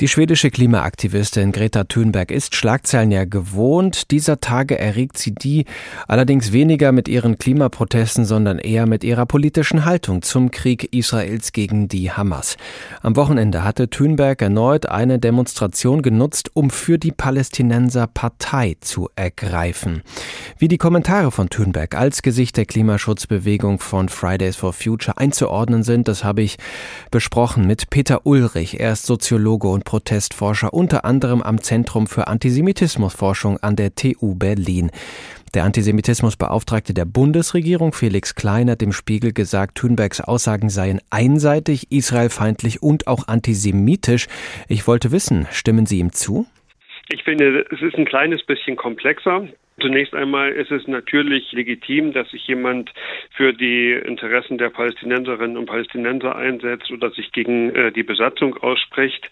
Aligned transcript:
Die 0.00 0.08
schwedische 0.08 0.50
Klimaaktivistin 0.50 1.52
Greta 1.52 1.84
Thunberg 1.84 2.30
ist 2.30 2.54
Schlagzeilen 2.54 3.10
ja 3.10 3.26
gewohnt. 3.26 4.10
Dieser 4.10 4.40
Tage 4.40 4.78
erregt 4.78 5.18
sie 5.18 5.34
die 5.34 5.66
allerdings 6.08 6.52
weniger 6.52 6.90
mit 6.90 7.06
ihren 7.06 7.36
Klimaprotesten, 7.36 8.24
sondern 8.24 8.58
eher 8.58 8.86
mit 8.86 9.04
ihrer 9.04 9.26
politischen 9.26 9.84
Haltung 9.84 10.22
zum 10.22 10.50
Krieg 10.50 10.94
Israels 10.94 11.52
gegen 11.52 11.88
die 11.88 12.10
Hamas. 12.10 12.56
Am 13.02 13.14
Wochenende 13.14 13.62
hatte 13.62 13.90
Thunberg 13.90 14.40
erneut 14.40 14.86
eine 14.86 15.18
Demonstration 15.18 16.00
genutzt, 16.00 16.50
um 16.54 16.70
für 16.70 16.96
die 16.96 17.12
Palästinenser 17.12 18.06
Partei 18.06 18.78
zu 18.80 19.10
ergreifen. 19.16 20.02
Wie 20.56 20.68
die 20.68 20.78
Kommentare 20.78 21.30
von 21.30 21.50
Thunberg 21.50 21.94
als 21.94 22.22
Gesicht 22.22 22.56
der 22.56 22.64
Klimaschutzbewegung 22.64 23.78
von 23.80 24.08
Fridays 24.08 24.56
for 24.56 24.72
Future 24.72 25.18
einzuordnen 25.18 25.82
sind, 25.82 26.08
das 26.08 26.24
habe 26.24 26.40
ich 26.40 26.56
besprochen 27.10 27.66
mit 27.66 27.90
Peter 27.90 28.24
Ulrich. 28.24 28.80
Er 28.80 28.92
ist 28.92 29.04
Soziologe 29.04 29.68
und 29.68 29.89
Protestforscher, 29.90 30.72
unter 30.72 31.04
anderem 31.04 31.42
am 31.42 31.58
Zentrum 31.58 32.06
für 32.06 32.28
Antisemitismusforschung 32.28 33.58
an 33.60 33.74
der 33.74 33.92
TU 33.96 34.36
Berlin. 34.38 34.92
Der 35.52 35.64
Antisemitismusbeauftragte 35.64 36.94
der 36.94 37.06
Bundesregierung 37.06 37.92
Felix 37.92 38.36
Klein 38.36 38.70
hat 38.70 38.82
dem 38.82 38.92
Spiegel 38.92 39.32
gesagt, 39.32 39.78
Thunbergs 39.78 40.20
Aussagen 40.20 40.68
seien 40.68 41.00
einseitig, 41.10 41.90
israelfeindlich 41.90 42.84
und 42.84 43.08
auch 43.08 43.26
antisemitisch. 43.26 44.28
Ich 44.68 44.86
wollte 44.86 45.10
wissen, 45.10 45.48
stimmen 45.50 45.86
Sie 45.86 45.98
ihm 45.98 46.12
zu? 46.12 46.46
Ich 47.08 47.24
finde, 47.24 47.66
es 47.72 47.82
ist 47.82 47.96
ein 47.96 48.04
kleines 48.04 48.46
bisschen 48.46 48.76
komplexer. 48.76 49.48
Zunächst 49.80 50.14
einmal 50.14 50.52
ist 50.52 50.70
es 50.70 50.86
natürlich 50.86 51.52
legitim, 51.52 52.12
dass 52.12 52.30
sich 52.30 52.46
jemand 52.46 52.92
für 53.34 53.52
die 53.52 53.92
Interessen 53.92 54.58
der 54.58 54.68
Palästinenserinnen 54.68 55.56
und 55.56 55.66
Palästinenser 55.66 56.36
einsetzt 56.36 56.90
oder 56.90 57.10
sich 57.10 57.32
gegen 57.32 57.74
äh, 57.74 57.90
die 57.90 58.02
Besatzung 58.02 58.56
ausspricht. 58.58 59.28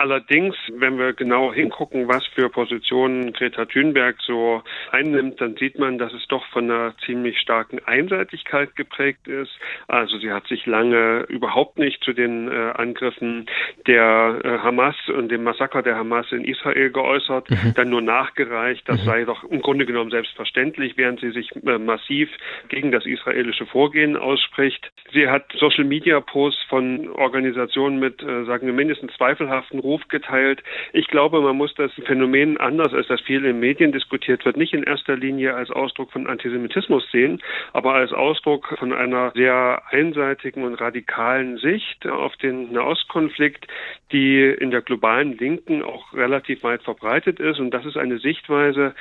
Allerdings, 0.00 0.56
wenn 0.72 0.98
wir 0.98 1.12
genau 1.12 1.52
hingucken, 1.52 2.08
was 2.08 2.26
für 2.28 2.48
Positionen 2.48 3.34
Greta 3.34 3.66
Thunberg 3.66 4.16
so 4.22 4.62
einnimmt, 4.92 5.42
dann 5.42 5.56
sieht 5.56 5.78
man, 5.78 5.98
dass 5.98 6.10
es 6.14 6.26
doch 6.28 6.42
von 6.46 6.70
einer 6.70 6.94
ziemlich 7.04 7.38
starken 7.38 7.80
Einseitigkeit 7.84 8.74
geprägt 8.76 9.28
ist. 9.28 9.50
Also 9.88 10.16
sie 10.16 10.32
hat 10.32 10.46
sich 10.46 10.64
lange 10.64 11.26
überhaupt 11.28 11.78
nicht 11.78 12.02
zu 12.02 12.14
den 12.14 12.48
äh, 12.48 12.72
Angriffen 12.76 13.44
der 13.86 14.40
äh, 14.42 14.48
Hamas 14.60 14.96
und 15.14 15.28
dem 15.28 15.44
Massaker 15.44 15.82
der 15.82 15.96
Hamas 15.96 16.32
in 16.32 16.46
Israel 16.46 16.90
geäußert, 16.90 17.50
mhm. 17.50 17.74
dann 17.74 17.90
nur 17.90 18.00
nachgereicht, 18.00 18.88
das 18.88 19.02
mhm. 19.02 19.04
sei 19.04 19.24
doch 19.26 19.44
im 19.44 19.60
Grunde 19.60 19.84
genommen 19.84 20.10
selbstverständlich, 20.10 20.96
während 20.96 21.20
sie 21.20 21.30
sich 21.30 21.50
äh, 21.56 21.76
massiv 21.76 22.30
gegen 22.68 22.90
das 22.90 23.04
israelische 23.04 23.66
Vorgehen 23.66 24.16
ausspricht. 24.16 24.90
Sie 25.12 25.28
hat 25.28 25.52
Social 25.58 25.84
Media 25.84 26.20
Posts 26.20 26.62
von 26.70 27.10
Organisationen 27.10 27.98
mit, 27.98 28.22
äh, 28.22 28.46
sagen 28.46 28.66
wir, 28.66 28.72
mindestens 28.72 29.12
zweifelhaften 29.18 29.78
Ruf 29.78 29.89
geteilt. 30.08 30.62
Ich 30.92 31.08
glaube, 31.08 31.40
man 31.40 31.56
muss 31.56 31.74
das 31.74 31.92
Phänomen 32.06 32.56
anders, 32.58 32.94
als 32.94 33.08
das 33.08 33.20
viel 33.20 33.44
in 33.44 33.60
Medien 33.60 33.92
diskutiert 33.92 34.44
wird, 34.44 34.56
nicht 34.56 34.72
in 34.72 34.84
erster 34.84 35.16
Linie 35.16 35.54
als 35.54 35.70
Ausdruck 35.70 36.12
von 36.12 36.26
Antisemitismus 36.26 37.04
sehen, 37.10 37.42
aber 37.72 37.94
als 37.94 38.12
Ausdruck 38.12 38.74
von 38.78 38.92
einer 38.92 39.32
sehr 39.34 39.82
einseitigen 39.90 40.64
und 40.64 40.74
radikalen 40.74 41.58
Sicht 41.58 42.06
auf 42.06 42.36
den 42.36 42.72
Nahostkonflikt, 42.72 43.66
die 44.12 44.42
in 44.44 44.70
der 44.70 44.82
globalen 44.82 45.36
Linken 45.36 45.82
auch 45.82 46.12
relativ 46.12 46.62
weit 46.62 46.82
verbreitet 46.82 47.40
ist. 47.40 47.58
Und 47.58 47.72
das 47.72 47.84
ist 47.84 47.96
eine 47.96 48.18
Sichtweise, 48.18 48.94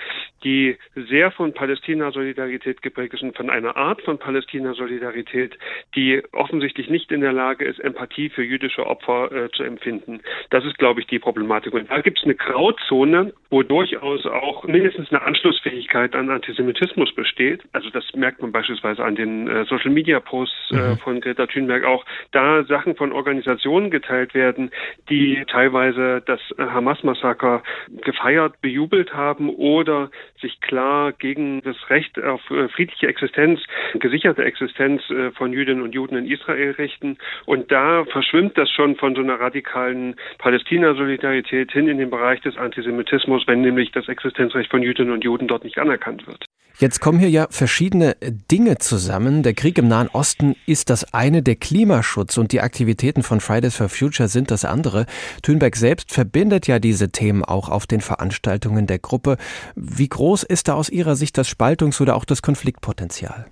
die 0.43 0.77
sehr 0.95 1.31
von 1.31 1.53
Palästina-Solidarität 1.53 2.81
geprägt 2.81 3.13
ist 3.13 3.23
und 3.23 3.35
von 3.35 3.49
einer 3.49 3.75
Art 3.77 4.01
von 4.01 4.17
Palästina-Solidarität, 4.17 5.57
die 5.95 6.21
offensichtlich 6.31 6.89
nicht 6.89 7.11
in 7.11 7.21
der 7.21 7.33
Lage 7.33 7.65
ist, 7.65 7.79
Empathie 7.79 8.29
für 8.29 8.43
jüdische 8.43 8.85
Opfer 8.87 9.31
äh, 9.31 9.51
zu 9.51 9.63
empfinden. 9.63 10.21
Das 10.49 10.65
ist 10.65 10.77
glaube 10.79 11.01
ich, 11.01 11.07
die 11.07 11.19
Problematik. 11.19 11.73
Und 11.73 11.91
da 11.91 12.01
gibt 12.01 12.17
es 12.17 12.23
eine 12.23 12.35
Grauzone, 12.35 13.33
wo 13.51 13.63
durchaus 13.63 14.25
auch 14.25 14.63
mindestens 14.63 15.11
eine 15.11 15.21
Anschlussfähigkeit 15.21 16.15
an 16.15 16.29
Antisemitismus 16.29 17.13
besteht. 17.13 17.61
Also 17.73 17.89
das 17.89 18.03
merkt 18.15 18.41
man 18.41 18.51
beispielsweise 18.51 19.03
an 19.03 19.15
den 19.15 19.47
äh, 19.47 19.65
Social 19.65 19.91
Media 19.91 20.19
Posts 20.19 20.71
äh, 20.71 20.75
mhm. 20.75 20.97
von 20.97 21.21
Greta 21.21 21.45
Thunberg 21.45 21.83
auch, 21.83 22.05
da 22.31 22.63
Sachen 22.63 22.95
von 22.95 23.11
Organisationen 23.11 23.91
geteilt 23.91 24.33
werden, 24.33 24.71
die 25.09 25.43
teilweise 25.47 26.21
das 26.25 26.39
äh, 26.57 26.63
Hamas-Massaker 26.63 27.61
gefeiert, 28.03 28.61
bejubelt 28.61 29.13
haben 29.13 29.49
oder 29.49 30.09
sich 30.41 30.61
klar 30.61 31.11
gegen 31.11 31.61
das 31.61 31.77
Recht 31.89 32.21
auf 32.21 32.41
äh, 32.51 32.69
friedliche 32.69 33.07
Existenz, 33.07 33.59
gesicherte 33.95 34.43
Existenz 34.43 35.01
äh, 35.09 35.31
von 35.31 35.53
Jüdinnen 35.53 35.81
und 35.81 35.93
Juden 35.93 36.17
in 36.17 36.25
Israel 36.25 36.71
richten. 36.71 37.17
Und 37.45 37.71
da 37.71 38.05
verschwimmt 38.05 38.57
das 38.57 38.69
schon 38.69 38.95
von 38.95 39.15
so 39.15 39.21
einer 39.21 39.39
radikalen 39.39 40.15
Palästinenser 40.37 40.58
Palästina-Solidarität 40.59 41.71
hin 41.71 41.87
in 41.87 41.97
den 41.97 42.09
Bereich 42.09 42.41
des 42.41 42.57
Antisemitismus, 42.57 43.43
wenn 43.47 43.61
nämlich 43.61 43.91
das 43.91 44.07
Existenzrecht 44.07 44.69
von 44.69 44.83
Jüdinnen 44.83 45.13
und 45.13 45.23
Juden 45.23 45.47
dort 45.47 45.63
nicht 45.63 45.77
anerkannt 45.77 46.27
wird. 46.27 46.45
Jetzt 46.77 47.01
kommen 47.01 47.19
hier 47.19 47.29
ja 47.29 47.47
verschiedene 47.49 48.15
Dinge 48.49 48.77
zusammen. 48.77 49.43
Der 49.43 49.53
Krieg 49.53 49.77
im 49.77 49.89
Nahen 49.89 50.07
Osten 50.07 50.55
ist 50.65 50.89
das 50.89 51.13
eine, 51.13 51.43
der 51.43 51.57
Klimaschutz 51.57 52.37
und 52.37 52.53
die 52.53 52.61
Aktivitäten 52.61 53.21
von 53.21 53.41
Fridays 53.41 53.75
for 53.75 53.89
Future 53.89 54.29
sind 54.29 54.49
das 54.49 54.63
andere. 54.63 55.05
Thünberg 55.43 55.75
selbst 55.75 56.13
verbindet 56.13 56.67
ja 56.67 56.79
diese 56.79 57.11
Themen 57.11 57.43
auch 57.43 57.67
auf 57.67 57.85
den 57.85 57.99
Veranstaltungen 57.99 58.87
der 58.87 58.99
Gruppe. 58.99 59.35
Wie 59.75 60.07
groß 60.07 60.43
ist 60.43 60.69
da 60.69 60.75
aus 60.75 60.89
Ihrer 60.89 61.17
Sicht 61.17 61.37
das 61.37 61.49
Spaltungs- 61.49 62.01
oder 62.01 62.15
auch 62.15 62.23
das 62.23 62.41
Konfliktpotenzial? 62.41 63.47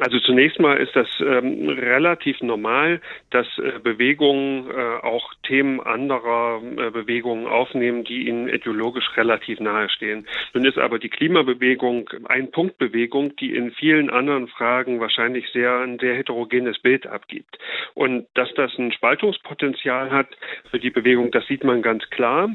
Also 0.00 0.18
zunächst 0.20 0.58
mal 0.58 0.76
ist 0.76 0.94
das 0.96 1.08
ähm, 1.20 1.68
relativ 1.68 2.40
normal, 2.40 3.00
dass 3.30 3.46
äh, 3.58 3.78
Bewegungen 3.82 4.70
äh, 4.70 4.74
auch 5.02 5.32
Themen 5.46 5.80
anderer 5.80 6.60
äh, 6.62 6.90
Bewegungen 6.90 7.46
aufnehmen, 7.46 8.04
die 8.04 8.28
ihnen 8.28 8.48
ideologisch 8.48 9.16
relativ 9.16 9.60
nahestehen. 9.60 10.26
Nun 10.52 10.64
ist 10.64 10.78
aber 10.78 10.98
die 10.98 11.08
Klimabewegung 11.08 12.10
ein 12.24 12.50
Punktbewegung, 12.50 13.36
die 13.36 13.54
in 13.54 13.72
vielen 13.72 14.10
anderen 14.10 14.48
Fragen 14.48 15.00
wahrscheinlich 15.00 15.48
sehr 15.52 15.78
ein 15.78 15.98
sehr 15.98 16.14
heterogenes 16.16 16.78
Bild 16.80 17.06
abgibt. 17.06 17.58
Und 17.94 18.26
dass 18.34 18.52
das 18.54 18.76
ein 18.78 18.92
Spaltungspotenzial 18.92 20.10
hat 20.10 20.28
für 20.70 20.78
die 20.78 20.90
Bewegung, 20.90 21.30
das 21.30 21.46
sieht 21.46 21.64
man 21.64 21.82
ganz 21.82 22.08
klar. 22.10 22.50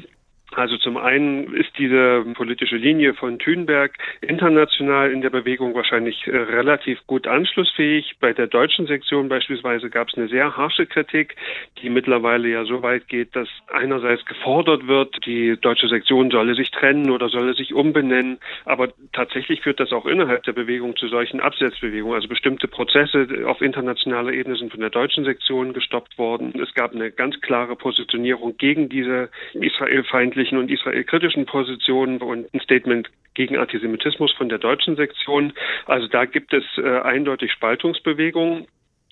Also 0.52 0.76
zum 0.78 0.96
einen 0.96 1.54
ist 1.54 1.70
diese 1.78 2.24
politische 2.34 2.76
Linie 2.76 3.14
von 3.14 3.38
Thünberg 3.38 3.92
international 4.20 5.12
in 5.12 5.20
der 5.20 5.30
Bewegung 5.30 5.74
wahrscheinlich 5.74 6.26
äh, 6.26 6.36
relativ 6.36 6.98
gut 7.06 7.26
anschlussfähig. 7.26 8.16
Bei 8.20 8.32
der 8.32 8.48
deutschen 8.48 8.86
Sektion 8.86 9.28
beispielsweise 9.28 9.90
gab 9.90 10.08
es 10.08 10.14
eine 10.14 10.28
sehr 10.28 10.56
harsche 10.56 10.86
Kritik, 10.86 11.36
die 11.80 11.88
mittlerweile 11.88 12.48
ja 12.48 12.64
so 12.64 12.82
weit 12.82 13.06
geht, 13.08 13.36
dass 13.36 13.48
einerseits 13.72 14.24
gefordert 14.26 14.88
wird, 14.88 15.24
die 15.24 15.56
deutsche 15.60 15.88
Sektion 15.88 16.30
solle 16.30 16.54
sich 16.54 16.70
trennen 16.70 17.10
oder 17.10 17.28
solle 17.28 17.54
sich 17.54 17.72
umbenennen. 17.72 18.38
Aber 18.64 18.88
tatsächlich 19.12 19.60
führt 19.62 19.78
das 19.78 19.92
auch 19.92 20.06
innerhalb 20.06 20.42
der 20.42 20.52
Bewegung 20.52 20.96
zu 20.96 21.06
solchen 21.08 21.40
Absetzbewegungen. 21.40 22.16
Also 22.16 22.28
bestimmte 22.28 22.66
Prozesse 22.66 23.28
auf 23.46 23.60
internationaler 23.60 24.32
Ebene 24.32 24.56
sind 24.56 24.72
von 24.72 24.80
der 24.80 24.90
deutschen 24.90 25.24
Sektion 25.24 25.72
gestoppt 25.72 26.18
worden. 26.18 26.52
Es 26.60 26.74
gab 26.74 26.92
eine 26.92 27.12
ganz 27.12 27.40
klare 27.40 27.76
Positionierung 27.76 28.56
gegen 28.56 28.88
diese 28.88 29.30
israelfeindliche 29.54 30.39
feindlichen 30.40 30.58
und 30.58 30.70
israelkritischen 30.70 31.46
Positionen 31.46 32.18
und 32.18 32.52
ein 32.52 32.60
Statement 32.60 33.08
gegen 33.34 33.58
Antisemitismus 33.58 34.32
von 34.32 34.48
der 34.48 34.58
deutschen 34.58 34.96
Sektion. 34.96 35.52
Also 35.86 36.08
da 36.08 36.24
gibt 36.24 36.52
es 36.52 36.64
äh, 36.78 37.00
eindeutig 37.00 37.52
Spaltungsbewegungen. 37.52 38.66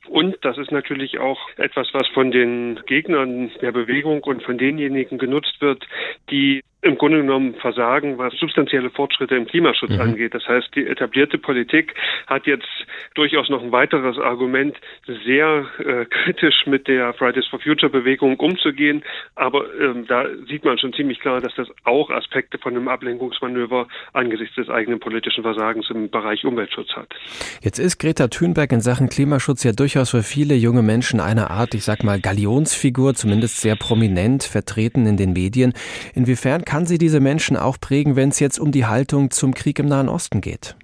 Und 0.08 0.36
das 0.42 0.56
ist 0.56 0.72
natürlich 0.72 1.18
auch 1.18 1.38
etwas, 1.58 1.88
was 1.92 2.06
von 2.08 2.30
den 2.30 2.80
Gegnern 2.86 3.50
der 3.60 3.72
Bewegung 3.72 4.22
und 4.24 4.42
von 4.42 4.56
denjenigen 4.56 5.18
genutzt 5.18 5.60
wird, 5.60 5.86
die 6.30 6.62
im 6.80 6.96
Grunde 6.96 7.18
genommen 7.18 7.54
versagen, 7.56 8.18
was 8.18 8.32
substanzielle 8.34 8.90
Fortschritte 8.90 9.34
im 9.34 9.46
Klimaschutz 9.46 9.90
mhm. 9.90 10.00
angeht. 10.00 10.34
Das 10.34 10.46
heißt, 10.46 10.68
die 10.76 10.86
etablierte 10.86 11.36
Politik 11.36 11.94
hat 12.28 12.46
jetzt 12.46 12.68
durchaus 13.14 13.48
noch 13.48 13.62
ein 13.62 13.72
weiteres 13.72 14.16
Argument, 14.16 14.76
sehr 15.24 15.66
äh, 15.80 16.04
kritisch 16.04 16.66
mit 16.66 16.86
der 16.86 17.14
Fridays 17.14 17.46
for 17.48 17.58
Future 17.58 17.90
Bewegung 17.90 18.36
umzugehen. 18.38 19.02
Aber 19.34 19.64
ähm, 19.80 20.06
da 20.06 20.26
sieht 20.48 20.64
man 20.64 20.78
schon 20.78 20.92
ziemlich 20.92 21.18
klar, 21.18 21.40
dass 21.40 21.52
das 21.56 21.66
auch 21.82 22.10
Aspekte 22.10 22.58
von 22.58 22.76
einem 22.76 22.86
Ablenkungsmanöver 22.86 23.88
angesichts 24.12 24.54
des 24.54 24.68
eigenen 24.68 25.00
politischen 25.00 25.42
Versagens 25.42 25.90
im 25.90 26.10
Bereich 26.10 26.44
Umweltschutz 26.44 26.90
hat. 26.94 27.08
Jetzt 27.60 27.80
ist 27.80 27.98
Greta 27.98 28.28
Thunberg 28.28 28.70
in 28.70 28.80
Sachen 28.80 29.08
Klimaschutz 29.08 29.64
ja 29.64 29.72
durchaus 29.72 30.10
für 30.10 30.22
viele 30.22 30.54
junge 30.54 30.82
Menschen 30.82 31.18
eine 31.18 31.50
Art, 31.50 31.74
ich 31.74 31.82
sag 31.82 32.04
mal, 32.04 32.20
Galionsfigur, 32.20 33.14
zumindest 33.14 33.60
sehr 33.60 33.74
prominent 33.74 34.44
vertreten 34.44 35.06
in 35.06 35.16
den 35.16 35.32
Medien. 35.32 35.72
Inwiefern 36.14 36.64
kann 36.68 36.84
sie 36.84 36.98
diese 36.98 37.18
Menschen 37.18 37.56
auch 37.56 37.80
prägen, 37.80 38.14
wenn 38.14 38.28
es 38.28 38.40
jetzt 38.40 38.60
um 38.60 38.72
die 38.72 38.84
Haltung 38.84 39.30
zum 39.30 39.54
Krieg 39.54 39.78
im 39.78 39.86
Nahen 39.86 40.10
Osten 40.10 40.42
geht? 40.42 40.76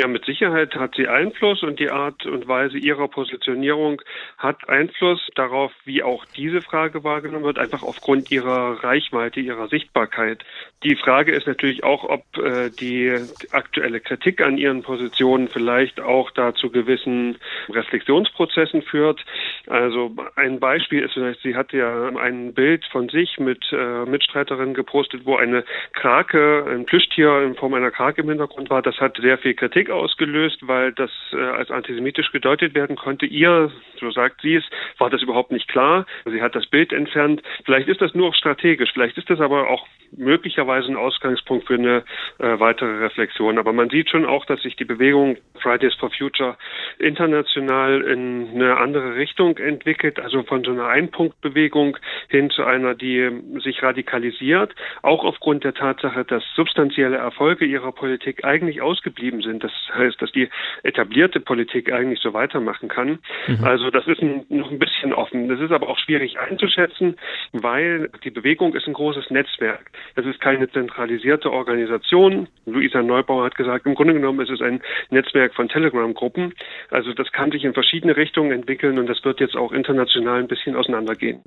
Ja, 0.00 0.06
mit 0.06 0.24
Sicherheit 0.24 0.76
hat 0.76 0.94
sie 0.96 1.08
Einfluss 1.08 1.62
und 1.62 1.78
die 1.78 1.90
Art 1.90 2.24
und 2.24 2.48
Weise 2.48 2.78
ihrer 2.78 3.06
Positionierung 3.06 4.00
hat 4.38 4.66
Einfluss 4.66 5.20
darauf, 5.34 5.72
wie 5.84 6.02
auch 6.02 6.24
diese 6.24 6.62
Frage 6.62 7.04
wahrgenommen 7.04 7.44
wird, 7.44 7.58
einfach 7.58 7.82
aufgrund 7.82 8.30
ihrer 8.30 8.82
Reichweite, 8.82 9.40
ihrer 9.40 9.68
Sichtbarkeit. 9.68 10.42
Die 10.84 10.96
Frage 10.96 11.32
ist 11.32 11.46
natürlich 11.46 11.84
auch, 11.84 12.04
ob 12.04 12.22
äh, 12.38 12.70
die 12.70 13.14
aktuelle 13.52 14.00
Kritik 14.00 14.40
an 14.40 14.56
ihren 14.56 14.82
Positionen 14.82 15.48
vielleicht 15.48 16.00
auch 16.00 16.30
dazu 16.30 16.70
gewissen 16.70 17.36
Reflexionsprozessen 17.68 18.80
führt. 18.80 19.22
Also 19.66 20.16
ein 20.36 20.60
Beispiel 20.60 21.02
ist 21.02 21.12
vielleicht, 21.12 21.42
sie 21.42 21.56
hat 21.56 21.74
ja 21.74 22.08
ein 22.08 22.54
Bild 22.54 22.86
von 22.86 23.10
sich 23.10 23.38
mit 23.38 23.62
äh, 23.70 24.06
Mitstreiterinnen 24.06 24.72
gepostet, 24.72 25.26
wo 25.26 25.36
eine 25.36 25.62
Krake, 25.92 26.64
ein 26.66 26.86
Plüschtier 26.86 27.42
in 27.42 27.54
Form 27.54 27.74
einer 27.74 27.90
Krake 27.90 28.22
im 28.22 28.30
Hintergrund 28.30 28.70
war. 28.70 28.80
Das 28.80 28.96
hat 28.96 29.18
sehr 29.20 29.36
viel 29.36 29.52
Ausgelöst, 29.90 30.66
weil 30.66 30.92
das 30.92 31.10
äh, 31.32 31.36
als 31.36 31.70
antisemitisch 31.70 32.32
gedeutet 32.32 32.74
werden 32.74 32.96
konnte. 32.96 33.26
Ihr, 33.26 33.70
so 33.98 34.10
sagt 34.10 34.42
sie 34.42 34.56
es, 34.56 34.64
war 34.98 35.10
das 35.10 35.22
überhaupt 35.22 35.52
nicht 35.52 35.68
klar. 35.68 36.06
Sie 36.24 36.42
hat 36.42 36.54
das 36.54 36.66
Bild 36.66 36.92
entfernt. 36.92 37.42
Vielleicht 37.64 37.88
ist 37.88 38.00
das 38.00 38.14
nur 38.14 38.34
strategisch, 38.34 38.90
vielleicht 38.92 39.18
ist 39.18 39.30
das 39.30 39.40
aber 39.40 39.68
auch 39.68 39.86
möglicherweise 40.16 40.88
ein 40.88 40.96
Ausgangspunkt 40.96 41.66
für 41.66 41.74
eine 41.74 42.04
äh, 42.38 42.58
weitere 42.58 42.98
Reflexion. 43.04 43.58
Aber 43.58 43.72
man 43.72 43.90
sieht 43.90 44.10
schon 44.10 44.26
auch, 44.26 44.44
dass 44.46 44.62
sich 44.62 44.76
die 44.76 44.84
Bewegung 44.84 45.36
Fridays 45.60 45.94
for 45.94 46.10
Future 46.10 46.56
international 46.98 48.02
in 48.02 48.48
eine 48.54 48.76
andere 48.76 49.14
Richtung 49.14 49.56
entwickelt, 49.58 50.18
also 50.18 50.42
von 50.42 50.64
so 50.64 50.72
einer 50.72 50.86
Einpunktbewegung 50.86 51.96
hin 52.28 52.50
zu 52.50 52.64
einer, 52.64 52.94
die 52.94 53.30
sich 53.62 53.82
radikalisiert, 53.82 54.74
auch 55.02 55.24
aufgrund 55.24 55.64
der 55.64 55.74
Tatsache, 55.74 56.24
dass 56.24 56.42
substanzielle 56.54 57.16
Erfolge 57.16 57.64
ihrer 57.64 57.92
Politik 57.92 58.44
eigentlich 58.44 58.82
ausgeblieben 58.82 59.42
sind. 59.42 59.62
Das 59.88 59.96
heißt, 59.96 60.22
dass 60.22 60.32
die 60.32 60.48
etablierte 60.82 61.40
Politik 61.40 61.92
eigentlich 61.92 62.20
so 62.20 62.32
weitermachen 62.32 62.88
kann. 62.88 63.18
Mhm. 63.46 63.64
Also 63.64 63.90
das 63.90 64.06
ist 64.06 64.20
ein, 64.22 64.44
noch 64.48 64.70
ein 64.70 64.78
bisschen 64.78 65.12
offen. 65.12 65.48
Das 65.48 65.60
ist 65.60 65.72
aber 65.72 65.88
auch 65.88 65.98
schwierig 65.98 66.38
einzuschätzen, 66.38 67.16
weil 67.52 68.10
die 68.24 68.30
Bewegung 68.30 68.74
ist 68.74 68.86
ein 68.86 68.94
großes 68.94 69.30
Netzwerk. 69.30 69.90
Das 70.16 70.26
ist 70.26 70.40
keine 70.40 70.70
zentralisierte 70.70 71.52
Organisation. 71.52 72.48
Luisa 72.66 73.02
Neubauer 73.02 73.44
hat 73.44 73.54
gesagt, 73.54 73.86
im 73.86 73.94
Grunde 73.94 74.14
genommen 74.14 74.40
ist 74.40 74.50
es 74.50 74.60
ein 74.60 74.80
Netzwerk 75.10 75.54
von 75.54 75.68
Telegram-Gruppen. 75.68 76.54
Also 76.90 77.12
das 77.12 77.30
kann 77.32 77.50
sich 77.50 77.64
in 77.64 77.74
verschiedene 77.74 78.16
Richtungen 78.16 78.52
entwickeln 78.52 78.98
und 78.98 79.08
das 79.08 79.24
wird 79.24 79.40
jetzt 79.40 79.56
auch 79.56 79.72
international 79.72 80.40
ein 80.40 80.48
bisschen 80.48 80.76
auseinandergehen. 80.76 81.42